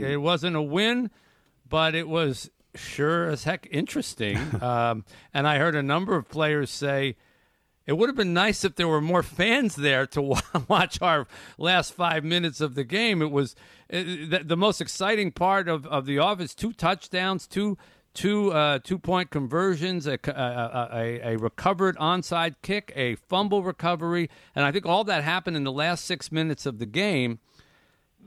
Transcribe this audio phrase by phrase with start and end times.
[0.00, 1.10] it wasn't a win,
[1.68, 4.38] but it was sure as heck interesting.
[4.62, 7.16] um, and I heard a number of players say
[7.86, 10.36] it would have been nice if there were more fans there to
[10.68, 11.26] watch our
[11.56, 13.22] last five minutes of the game.
[13.22, 13.56] It was
[13.88, 17.78] the, the most exciting part of, of the offense: two touchdowns, two
[18.12, 24.28] two uh, two point conversions, a, a, a, a, recovered onside kick, a fumble recovery,
[24.54, 27.38] and I think all that happened in the last six minutes of the game.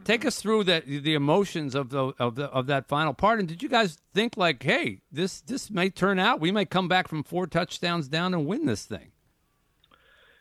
[0.03, 3.39] Take us through that the emotions of the of the of that final part.
[3.39, 6.87] And did you guys think like, hey, this this may turn out we may come
[6.87, 9.11] back from four touchdowns down and win this thing?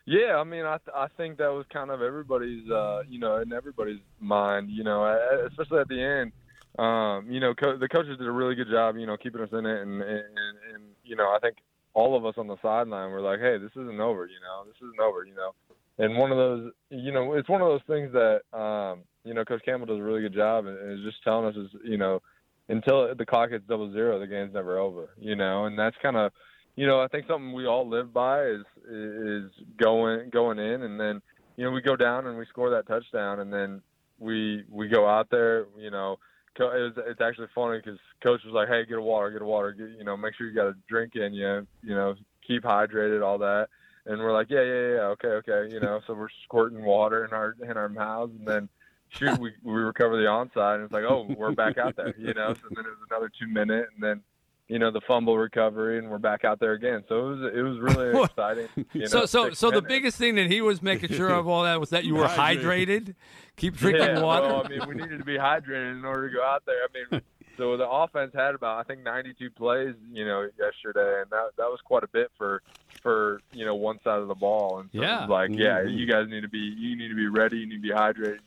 [0.06, 3.36] Yeah, I mean, I th- I think that was kind of everybody's, uh, you know,
[3.36, 5.04] in everybody's mind, you know,
[5.46, 6.32] especially at the end.
[6.78, 9.50] Um, you know, co- the coaches did a really good job, you know, keeping us
[9.52, 10.24] in it, and, and
[10.72, 11.58] and you know, I think
[11.92, 14.76] all of us on the sideline were like, hey, this isn't over, you know, this
[14.76, 15.52] isn't over, you know,
[15.98, 19.44] and one of those, you know, it's one of those things that, um, you know,
[19.44, 22.20] Coach Campbell does a really good job, and is just telling us is, you know,
[22.68, 26.16] until the clock hits double zero, the game's never over, you know, and that's kind
[26.16, 26.32] of
[26.74, 30.98] you know, I think something we all live by is is going going in, and
[30.98, 31.22] then
[31.56, 33.82] you know we go down and we score that touchdown, and then
[34.18, 35.66] we we go out there.
[35.78, 36.18] You know,
[36.58, 39.72] it's, it's actually funny because coach was like, "Hey, get a water, get a water.
[39.72, 41.66] Get, you know, make sure you got a drink in you.
[41.84, 43.68] You know, keep hydrated, all that."
[44.06, 47.32] And we're like, "Yeah, yeah, yeah, okay, okay." You know, so we're squirting water in
[47.32, 48.68] our in our mouths, and then
[49.10, 52.34] shoot, we we recover the onside, and it's like, "Oh, we're back out there." You
[52.34, 54.22] know, so then it was another two minute, and then
[54.70, 57.02] you know the fumble recovery and we're back out there again.
[57.08, 60.36] So it was it was really exciting you know, so so so the biggest thing
[60.36, 63.16] that he was making sure of all that was that you were hydrated.
[63.56, 64.46] keep drinking yeah, water?
[64.46, 66.76] Well, i mean we needed to be hydrated in order to go out there.
[66.76, 67.22] I mean
[67.58, 71.66] so the offense had about i think 92 plays you know yesterday and that that
[71.66, 72.62] was quite a bit for
[73.02, 74.78] for you know one side of the ball.
[74.78, 75.26] And so yeah.
[75.26, 75.88] like yeah mm-hmm.
[75.88, 78.38] you guys need to be you need to be ready you need to be hydrated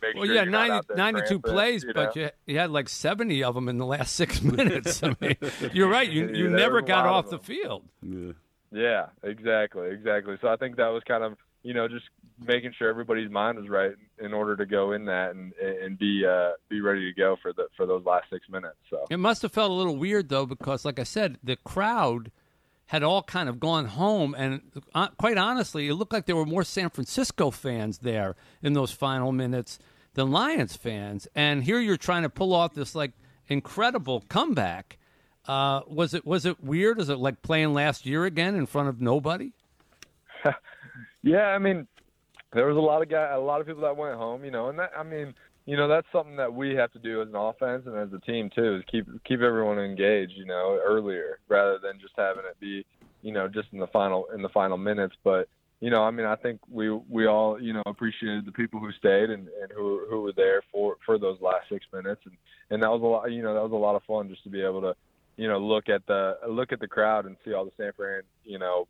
[0.00, 1.94] make well, sure yeah, 90, 92 plays, you know?
[1.94, 5.02] but you, you, had like 70 of them in the last six minutes.
[5.02, 5.36] I mean,
[5.72, 6.08] you're right.
[6.08, 7.84] You, you yeah, never got off of the field.
[8.02, 8.32] Yeah.
[8.72, 10.36] yeah, exactly, exactly.
[10.40, 12.06] So I think that was kind of, you know, just
[12.44, 16.24] making sure everybody's mind was right in order to go in that and and be
[16.24, 18.76] uh, be ready to go for the for those last six minutes.
[18.90, 22.30] So it must have felt a little weird though, because like I said, the crowd–
[22.88, 24.62] had all kind of gone home, and
[24.94, 28.90] uh, quite honestly, it looked like there were more San Francisco fans there in those
[28.90, 29.78] final minutes
[30.18, 31.28] than Lions fans.
[31.36, 33.12] And here you're trying to pull off this like
[33.46, 34.98] incredible comeback.
[35.46, 37.00] Uh, was it was it weird?
[37.00, 39.52] Is it like playing last year again in front of nobody?
[41.22, 41.86] yeah, I mean,
[42.52, 44.68] there was a lot of guy, a lot of people that went home, you know,
[44.68, 45.34] and that I mean,
[45.66, 48.18] you know, that's something that we have to do as an offense and as a
[48.18, 52.58] team too, is keep keep everyone engaged, you know, earlier rather than just having it
[52.58, 52.84] be,
[53.22, 55.14] you know, just in the final in the final minutes.
[55.22, 55.48] But
[55.80, 58.90] you know, I mean, I think we we all you know appreciated the people who
[58.92, 62.36] stayed and, and who who were there for for those last six minutes, and
[62.70, 64.50] and that was a lot, you know, that was a lot of fun just to
[64.50, 64.94] be able to,
[65.36, 68.22] you know, look at the look at the crowd and see all the San Fran,
[68.44, 68.88] you know,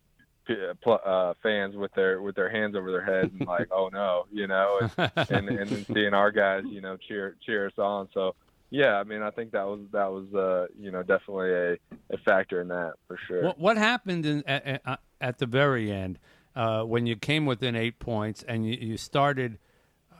[0.87, 4.47] uh, fans with their with their hands over their heads and like, oh no, you
[4.47, 8.09] know, and, and and then seeing our guys, you know, cheer cheer us on.
[8.15, 8.33] So
[8.71, 11.73] yeah, I mean, I think that was that was uh, you know definitely a,
[12.09, 13.43] a factor in that for sure.
[13.43, 16.17] What, what happened in, at, at the very end
[16.55, 19.57] uh, when you came within eight points and you, you started,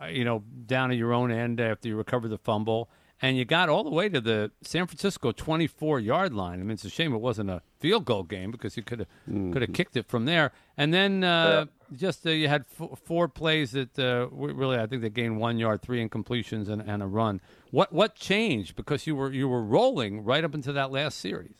[0.01, 2.89] uh, you know, down at your own end after you recovered the fumble?
[3.21, 6.59] and you got all the way to the San Francisco 24 yard line.
[6.59, 9.07] I mean, it's a shame it wasn't a field goal game because you could have
[9.29, 9.51] mm-hmm.
[9.51, 10.51] could have kicked it from there.
[10.77, 11.97] And then uh, yeah.
[11.97, 15.57] just uh, you had f- four plays that uh, really I think they gained one
[15.57, 17.41] yard, three incompletions, and, and a run.
[17.71, 21.55] What what changed because you were you were rolling right up into that last series.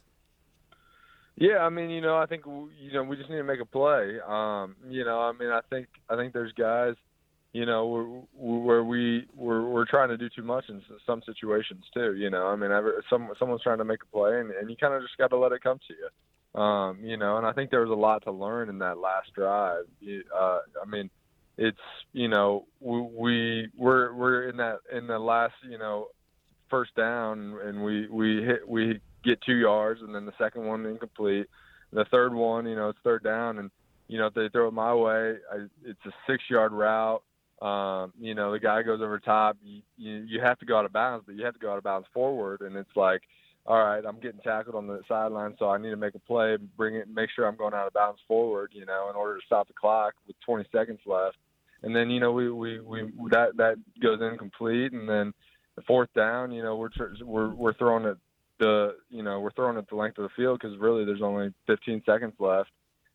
[1.39, 3.65] Yeah, I mean, you know, I think you know we just need to make a
[3.65, 4.17] play.
[4.27, 6.95] Um, you know, I mean, I think I think there's guys
[7.51, 12.15] you know, where we we're, we're trying to do too much in some situations too.
[12.15, 14.75] You know, I mean, ever, some someone's trying to make a play, and, and you
[14.75, 16.61] kind of just got to let it come to you.
[16.61, 19.33] Um, you know, and I think there was a lot to learn in that last
[19.33, 19.85] drive.
[20.35, 21.09] Uh, I mean,
[21.57, 21.77] it's
[22.13, 26.07] you know we, we we're we're in that in the last you know
[26.69, 30.85] first down, and we we hit we get two yards, and then the second one
[30.85, 31.47] incomplete.
[31.91, 33.71] The third one, you know, it's third down, and
[34.07, 37.23] you know if they throw it my way, I, it's a six yard route
[37.61, 39.57] um, you know, the guy goes over top.
[39.61, 41.77] You, you you have to go out of bounds, but you have to go out
[41.77, 43.21] of bounds forward, and it's like,
[43.65, 46.57] all right, I'm getting tackled on the sideline, so I need to make a play,
[46.77, 49.45] bring it, make sure I'm going out of bounds forward, you know, in order to
[49.45, 51.37] stop the clock with 20 seconds left.
[51.83, 55.33] And then you know we we we that that goes incomplete, and then
[55.75, 56.89] the fourth down, you know, we're
[57.23, 58.17] we're we're throwing it
[58.59, 61.53] the you know we're throwing it the length of the field because really there's only
[61.67, 62.69] 15 seconds left,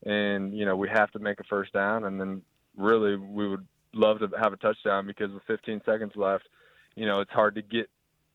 [0.05, 2.43] and you know we have to make a first down, and then
[2.76, 6.49] really we would love to have a touchdown because with 15 seconds left,
[6.96, 7.88] you know, it's hard to get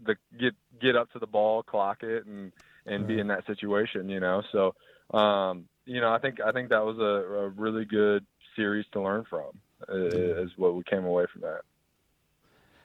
[0.05, 2.51] the get get up to the ball, clock it, and
[2.85, 4.09] and be in that situation.
[4.09, 4.75] You know, so
[5.17, 7.01] um, you know, I think I think that was a,
[7.45, 8.25] a really good
[8.55, 9.59] series to learn from.
[9.89, 9.95] uh,
[10.43, 11.61] Is what we came away from that.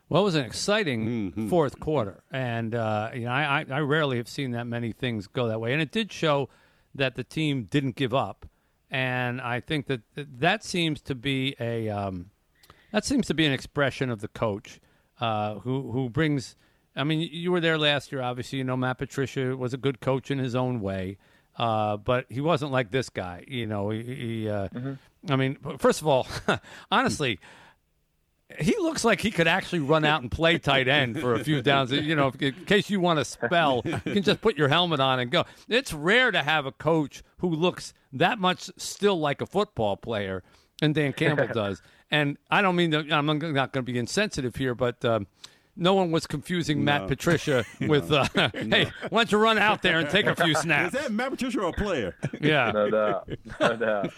[0.09, 1.49] Well, it was an exciting Mhm.
[1.49, 5.27] fourth quarter, and uh, you know, I, I I rarely have seen that many things
[5.27, 6.49] go that way, and it did show
[6.95, 8.47] that the team didn't give up,
[8.91, 12.31] and I think that that seems to be a um,
[12.93, 14.79] that seems to be an expression of the coach
[15.21, 16.55] uh, who who brings.
[16.95, 18.21] I mean, you were there last year.
[18.23, 21.17] Obviously, you know Matt Patricia was a good coach in his own way,
[21.59, 23.43] uh, but he wasn't like this guy.
[23.49, 24.03] You know, he.
[24.03, 24.69] he uh,
[25.31, 26.29] I mean, first of all,
[26.93, 27.41] honestly,
[28.59, 31.63] he looks like he could actually run out and play tight end for a few
[31.63, 31.91] downs.
[31.91, 35.19] You know, in case you want to spell, you can just put your helmet on
[35.19, 35.45] and go.
[35.69, 40.43] It's rare to have a coach who looks that much still like a football player,
[40.83, 41.83] and Dan Campbell does.
[42.11, 45.05] And I don't mean that I'm not going to be insensitive here, but.
[45.05, 45.27] Um,
[45.77, 49.99] no one was confusing Matt Patricia with, uh, "Hey, why don't you run out there
[49.99, 50.95] and take a few snaps?
[50.95, 52.15] Is that Matt Patricia or a player?
[52.41, 54.13] Yeah, no doubt, no doubt.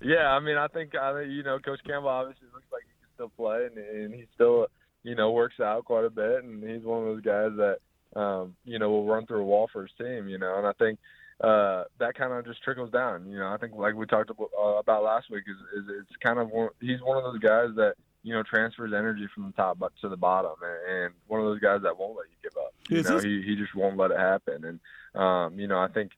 [0.00, 2.91] Yeah, I mean, I think I think you know, Coach Campbell obviously looks like he
[2.91, 2.91] can
[3.22, 4.66] still play, and, and he still
[5.02, 8.54] you know works out quite a bit, and he's one of those guys that um,
[8.64, 10.98] you know will run through a wall for his team, you know, and I think
[11.42, 13.28] uh, that kind of just trickles down.
[13.28, 16.16] You know, I think like we talked about, uh, about last week is, is it's
[16.22, 19.52] kind of one, he's one of those guys that you know transfers energy from the
[19.52, 22.56] top to the bottom, and, and one of those guys that won't let you give
[22.62, 22.74] up.
[22.88, 24.80] You Is know, this- he he just won't let it happen, and
[25.20, 26.12] um, you know, I think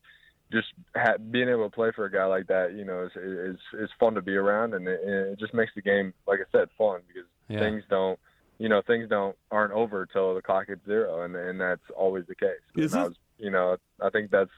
[0.55, 3.57] just ha- being able to play for a guy like that, you know, is is
[3.79, 6.69] is fun to be around, and it, it just makes the game, like I said,
[6.79, 7.59] fun because Yeah.
[7.61, 8.19] things don't,
[8.59, 12.25] you know, things don't aren't over till the clock hits zero, and and that's always
[12.27, 12.63] the case.
[12.77, 14.51] Is and I was, you know, I think that's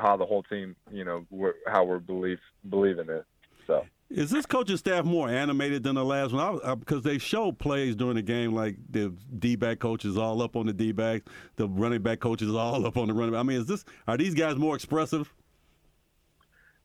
[0.00, 3.24] how the whole team, you know, we're, how we're believe believe in it.
[3.66, 6.42] So Is this coaching staff more animated than the last one?
[6.42, 10.16] I, was- uh, because they show plays during the game, like the D back coaches
[10.16, 11.22] all up on the D back,
[11.56, 13.40] the running back coaches all up on the running back.
[13.40, 15.32] I mean, is this are these guys more expressive?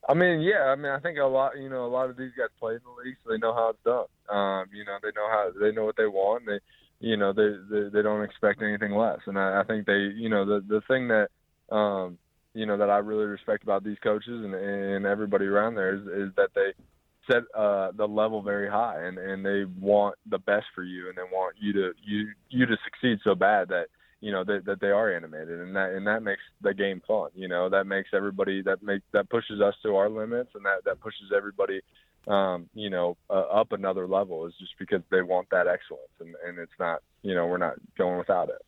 [0.07, 2.31] I mean, yeah, I mean, I think a lot, you know, a lot of these
[2.37, 4.05] guys play in the league, so they know how it's done.
[4.35, 6.45] Um, you know, they know how they know what they want.
[6.45, 6.59] They,
[6.99, 9.19] you know, they they, they don't expect anything less.
[9.27, 11.29] And I, I think they, you know, the the thing that,
[11.73, 12.17] um,
[12.53, 16.01] you know, that I really respect about these coaches and and everybody around there is
[16.01, 16.73] is that they
[17.31, 21.17] set uh, the level very high, and and they want the best for you, and
[21.17, 23.87] they want you to you you to succeed so bad that
[24.23, 27.29] you know that, that they are animated and that and that makes the game fun
[27.35, 30.83] you know that makes everybody that make that pushes us to our limits and that
[30.85, 31.81] that pushes everybody
[32.27, 36.35] um you know uh, up another level is just because they want that excellence and
[36.47, 38.61] and it's not you know we're not going without it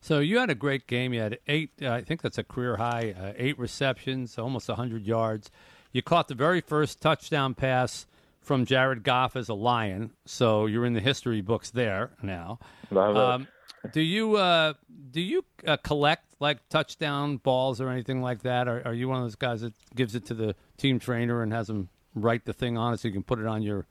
[0.00, 1.12] So you had a great game.
[1.12, 1.70] You had eight.
[1.82, 3.12] Uh, I think that's a career high.
[3.18, 5.50] Uh, eight receptions, almost hundred yards.
[5.90, 8.06] You caught the very first touchdown pass
[8.40, 10.12] from Jared Goff as a Lion.
[10.24, 12.60] So you're in the history books there now.
[12.90, 13.22] Love it.
[13.22, 13.48] Um,
[13.92, 14.74] do you uh,
[15.10, 18.68] do you uh, collect like touchdown balls or anything like that?
[18.68, 21.52] Or are you one of those guys that gives it to the team trainer and
[21.52, 23.86] has them write the thing on it so you can put it on your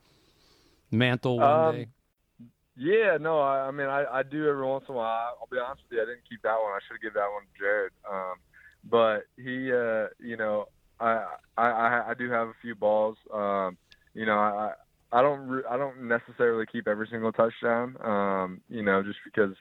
[0.91, 1.87] mantle one Um, day?
[2.77, 5.37] Yeah, no, I, I mean, I, I do every once in a while.
[5.39, 6.71] I'll be honest with you, I didn't keep that one.
[6.73, 7.93] I should have given that one to Jared.
[8.11, 8.35] Um,
[8.83, 10.67] but he, uh, you know,
[10.99, 11.25] I,
[11.57, 13.17] I, I, I do have a few balls.
[13.33, 13.77] Um,
[14.13, 14.73] you know, I,
[15.13, 17.95] I don't, re- I don't necessarily keep every single touchdown.
[18.03, 19.55] Um, you know, just because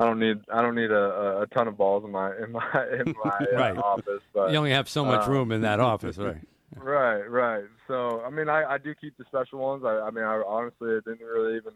[0.00, 2.86] I don't need, I don't need a, a- ton of balls in my, in my,
[2.98, 4.22] in my uh, office.
[4.32, 6.38] But You only have so much uh, room in that office, right?
[6.76, 7.64] Right, right.
[7.88, 9.82] So, I mean, I, I do keep the special ones.
[9.84, 11.72] I, I mean, I honestly I didn't really even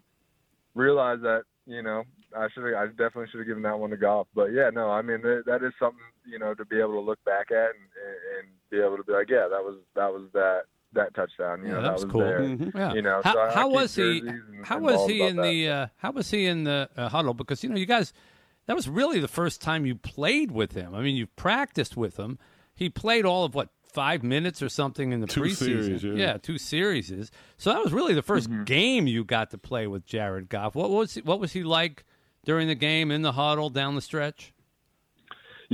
[0.75, 1.43] realize that.
[1.67, 2.05] You know,
[2.37, 2.63] I should.
[2.75, 4.29] I definitely should have given that one to Goff.
[4.37, 4.91] But yeah, no.
[4.91, 7.71] I mean, that, that is something you know to be able to look back at
[7.75, 7.89] and,
[8.39, 10.63] and be able to be like, yeah, that was that was that
[10.95, 11.63] that touchdown.
[11.63, 12.21] You Yeah, know, that was was cool.
[12.23, 12.41] there.
[12.41, 12.75] Mhm.
[12.75, 12.93] Yeah.
[12.95, 14.21] You know, how, so I- I how keep was he?
[14.21, 15.43] jerseys and- How was he in that.
[15.43, 15.69] the?
[15.69, 17.35] Uh, how was he in the uh, huddle?
[17.35, 18.13] Because you know, you guys,
[18.67, 20.95] that was really the first time you played with him.
[20.95, 22.39] I mean, you practiced with him.
[22.75, 26.01] He played all of what five minutes or something in the Two preseason.
[26.01, 26.37] series, yeah.
[26.37, 27.31] two series.
[27.59, 28.65] So that was really the 1st Mm-hmm.
[28.65, 30.75] game you got to play with Jared Goff.
[30.75, 32.05] What was he, what was he like
[32.45, 34.53] during the game in the huddle down the stretch?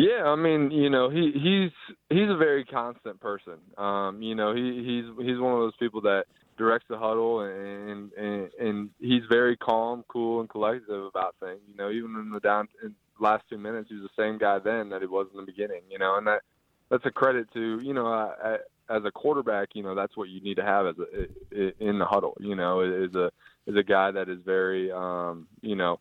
[0.00, 3.59] Yeah, I mean, you know, he he's he's a very constant person.
[3.76, 6.25] Um, you know, he he's he's one of those people that
[6.57, 11.61] directs the huddle and and and he's very calm, cool, and collective about things.
[11.69, 14.38] You know, even in the down in the last two minutes, he was the same
[14.38, 15.83] guy then that he was in the beginning.
[15.90, 16.40] You know, and that
[16.88, 18.57] that's a credit to you know uh,
[18.88, 19.71] as a quarterback.
[19.75, 22.38] You know, that's what you need to have as a in the huddle.
[22.40, 23.30] You know, is a
[23.66, 26.00] is a guy that is very um, you know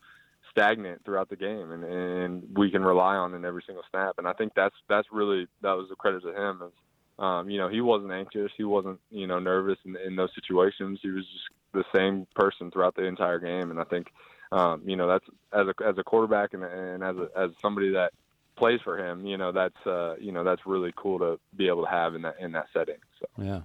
[0.52, 4.16] stagnant throughout the game and, and we can rely on in every single snap.
[4.18, 6.74] And I think that's that's really that was a credit to him is
[7.20, 11.00] um, you know, he wasn't anxious, he wasn't, you know, nervous in, in those situations.
[11.02, 14.12] He was just the same person throughout the entire game and I think
[14.52, 17.92] um, you know, that's as a as a quarterback and, and as a, as somebody
[17.94, 18.14] that
[18.56, 21.84] plays for him, you know, that's uh, you know that's really cool to be able
[21.84, 22.98] to have in that in that setting.
[23.20, 23.44] So.
[23.44, 23.62] Yeah.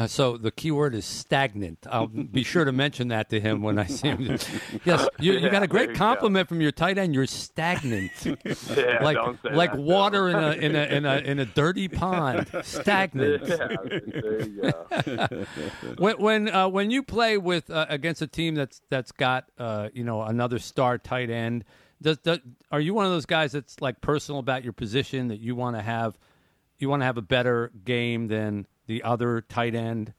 [0.00, 1.86] Uh, so the key word is stagnant.
[1.90, 4.38] I'll be sure to mention that to him when I see him.
[4.84, 7.14] Yes, you, you got a great compliment from your tight end.
[7.14, 11.44] You're stagnant, Yeah, like like that, water in a in a in a in a
[11.44, 12.50] dirty pond.
[12.62, 13.46] Stagnant.
[13.46, 13.56] Yeah,
[14.06, 15.46] there you go.
[15.98, 19.90] When when uh, when you play with uh, against a team that's that's got uh,
[19.92, 21.64] you know another star tight end,
[22.00, 22.38] does, does
[22.70, 25.76] are you one of those guys that's like personal about your position that you want
[25.76, 26.16] to have
[26.78, 30.12] you want to have a better game than the other tight end?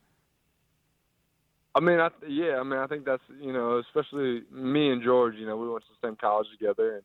[1.76, 5.36] I mean, I yeah, I mean, I think that's you know, especially me and George.
[5.36, 7.04] You know, we went to the same college together, and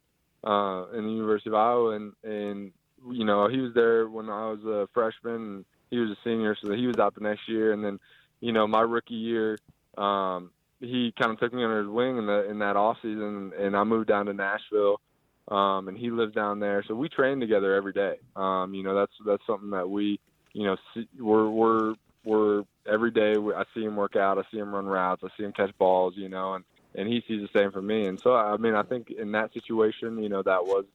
[0.50, 2.73] uh, in the University of Iowa, and and
[3.11, 6.56] you know, he was there when I was a freshman, and he was a senior,
[6.61, 7.99] so he was out the next year, and then
[8.40, 9.58] you know, my rookie year,
[9.99, 13.52] um, he kind of took me under his wing in the in that off season,
[13.58, 15.00] and I moved down to Nashville,
[15.49, 18.18] um, and he lives down there, so we train together every day.
[18.37, 20.20] Um, you know, that's that's something that we,
[20.56, 20.76] you know,
[21.20, 21.94] we're we're
[22.25, 23.34] we're every day.
[23.34, 24.38] I see him work out.
[24.38, 25.22] I see him run routes.
[25.22, 26.14] I see him catch balls.
[26.16, 28.06] You know, and and he sees the same from me.
[28.06, 30.86] And so, I mean, I think in that situation, you know, that was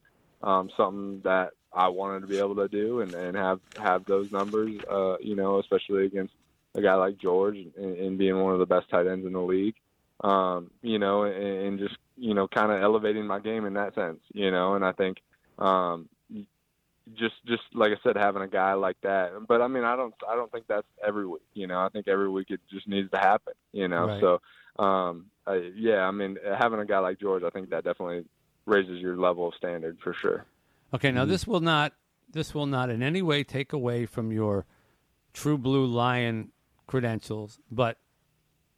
[0.42, 4.32] um, something that I wanted to be able to do and, and have have those
[4.32, 4.82] numbers.
[4.90, 6.34] Uh, you know, especially against
[6.74, 9.42] a guy like George and, and being one of the best tight ends in the
[9.42, 9.76] league.
[10.24, 13.94] Um, you know, and, and just you know, kind of elevating my game in that
[13.94, 14.22] sense.
[14.34, 15.20] You know, and I think
[15.60, 16.10] um,
[17.16, 19.32] just just like I said, having a guy like that.
[19.48, 21.42] But I mean, I don't I don't think that's every week.
[21.54, 23.54] You know, I think every week it just needs to happen.
[23.72, 24.22] You know, Right.
[24.22, 28.26] so um, I, yeah, I mean, having a guy like George, I think that definitely
[28.66, 30.46] raises your level of standard for sure.
[30.94, 31.94] Okay, now this will not
[32.32, 34.66] this will not in any way take away from your
[35.34, 36.52] true blue lion
[36.88, 37.98] credentials, but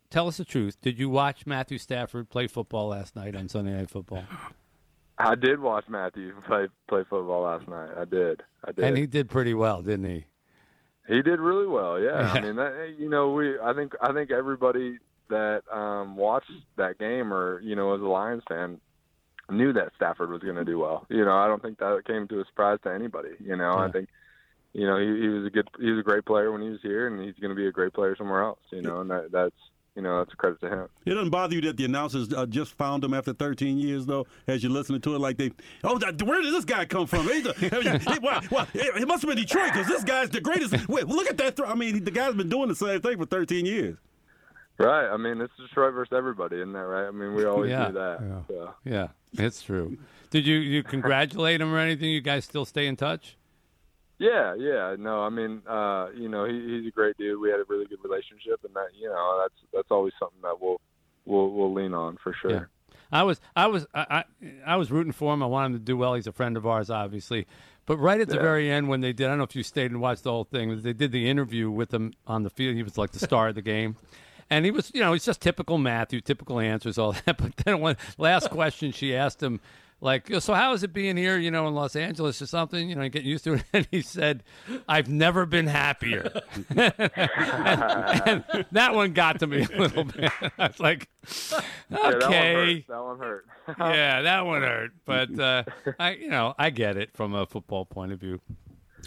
[0.09, 0.79] tell us the truth.
[0.81, 4.23] Did you watch Matthew Stafford play football last night on Sunday Night Football?
[5.29, 7.91] I did watch Matthew play play football last night.
[7.97, 8.43] I did.
[8.63, 8.85] I did.
[8.85, 10.25] And he did pretty well, didn't he?
[11.07, 11.99] He did really well.
[11.99, 12.31] Yeah.
[12.33, 14.99] I mean, that, you know, we I think I think everybody
[15.29, 18.79] that um watched that game or you know as a Lions fan
[19.49, 21.05] knew that Stafford was going to do well.
[21.09, 23.31] You know, I don't think that came to a surprise to anybody.
[23.39, 23.85] You know, Yeah.
[23.85, 24.09] I think
[24.73, 26.79] you know he, he was a good he was a great player when he was
[26.81, 28.59] here, and he's going to be a great player somewhere else.
[28.71, 29.55] You know, and that that's
[29.95, 30.87] you know that's a credit to him.
[31.05, 34.25] It doesn't bother you that the announcers uh, just found him after 13 years, though,
[34.47, 35.51] as you're listening to it, like they,
[35.83, 37.27] oh, where did this guy come from?
[37.27, 40.41] He's a, hey, well, well, it it must have been Detroit because this guy's the
[40.41, 40.87] greatest.
[40.87, 41.55] Wait, look at that.
[41.55, 41.67] Throw.
[41.67, 43.97] I mean, the guy's been doing the same thing for 13 years.
[44.79, 45.07] Right.
[45.07, 47.07] I mean, it's Detroit versus everybody, isn't that right?
[47.07, 47.87] I mean, we always Yeah.
[47.87, 48.17] do that.
[48.21, 48.39] Yeah.
[48.47, 48.73] So.
[48.83, 49.97] Yeah, it's true.
[50.31, 52.09] Did you you congratulate him or anything?
[52.09, 53.37] You guys still stay in touch?
[54.19, 54.95] Yeah, yeah.
[54.97, 57.39] No, I mean, uh, you know, he, he's a great dude.
[57.39, 60.61] We had a really good relationship, and that, you know, that's that's always something that
[60.61, 60.79] we'll
[61.25, 62.51] we'll we'll lean on for sure.
[62.51, 62.63] Yeah.
[63.11, 65.43] I was I was I, I I was rooting for him.
[65.43, 66.13] I wanted him to do well.
[66.13, 67.47] He's a friend of ours, obviously.
[67.85, 68.41] But right at the Yeah.
[68.41, 70.45] very end, when they did, I don't know if you stayed and watched the whole
[70.45, 70.81] thing.
[70.81, 72.75] They did the interview with him on the field.
[72.75, 73.97] He was like the star of the game,
[74.49, 77.37] and he was, you know, he's just typical Matthew, typical answers, all that.
[77.37, 79.59] But then one last question, she asked him,
[80.03, 82.89] like, so how is it being here, you know, in Los Angeles or something?
[82.89, 83.63] You know, getting used to it.
[83.73, 84.43] And he said,
[84.87, 90.31] "I've never been happier." and that one got to me a little bit.
[90.59, 91.09] I was like,
[91.89, 92.85] Yeah, okay.
[92.87, 93.45] that one hurt.
[93.67, 93.95] That one hurt.
[93.95, 94.91] yeah, that one hurt.
[95.05, 95.63] But uh,
[95.99, 98.41] I, you know, I get it from a football point of view.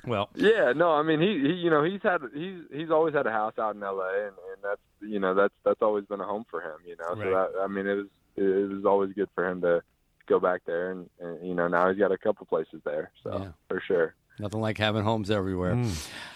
[0.06, 3.26] Well, yeah, no, I mean, he, he, you know, he's had he's he's always had
[3.26, 4.26] a house out in L.A.
[4.26, 6.78] and, and that's you know that's that's always been a home for him.
[6.86, 7.24] You know, Right.
[7.24, 9.82] so that I mean, it was it was always good for him to
[10.26, 13.38] go back there, and, and you know now he's got a couple places there, so
[13.38, 13.48] Yeah.
[13.68, 14.14] for sure.
[14.38, 15.72] nothing like having homes everywhere.
[15.72, 15.84] Uh,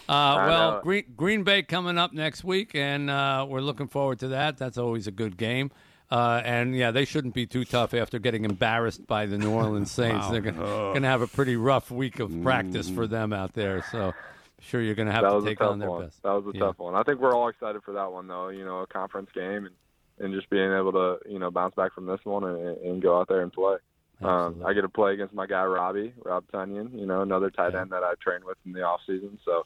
[0.09, 0.81] well.
[0.83, 4.57] Green, Green Bay coming up next week, and uh, we're looking forward to that.
[4.59, 5.71] That's always a good game.
[6.11, 9.91] Uh, and yeah, they shouldn't be too tough after getting embarrassed by the New Orleans
[9.93, 10.29] Saints.
[10.29, 10.57] They're going
[11.03, 13.85] to have a pretty rough week of practice for them out there.
[13.93, 14.15] So, I'm
[14.61, 16.05] sure you're going to have that to was a take tough on their one.
[16.07, 16.21] best.
[16.25, 16.65] That was a Yeah.
[16.67, 16.97] tough one.
[16.97, 18.49] I think we're all excited for that one, though.
[18.49, 19.75] You know, a conference game and
[20.21, 23.19] and just being able to you know bounce back from this one and, and go
[23.19, 23.77] out there and play.
[24.23, 26.93] Um, I get to play against my guy Robbie, Rob Tonyan.
[26.99, 27.81] You know, another tight Yeah.
[27.81, 29.39] end that I trained with in the off season.
[29.47, 29.65] So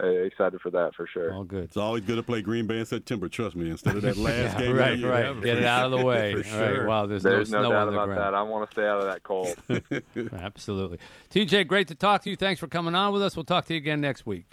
[0.00, 1.32] uh, excited for that for sure.
[1.34, 1.64] All good.
[1.64, 4.54] It's always good to play Green Bay in September, trust me, instead of that last
[4.54, 4.76] Yeah, game.
[4.76, 5.42] right, of the right.
[5.42, 6.40] Get it out of the way.
[6.40, 6.74] For All right.
[6.76, 6.86] sure.
[6.86, 8.20] Wow, there's, There's no no, snow doubt on the about ground.
[8.20, 8.34] that.
[8.34, 9.56] I want to stay out of that cold.
[10.40, 10.98] Absolutely.
[11.30, 12.36] TJ, great to talk to you.
[12.36, 13.34] Thanks for coming on with us.
[13.34, 14.46] We'll talk to you again next week.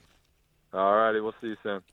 [0.73, 1.83] All righty, we'll see you soon.